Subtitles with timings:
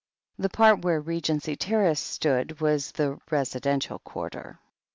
[0.39, 4.57] The part where Regency Terrace stood was the "residential quarter."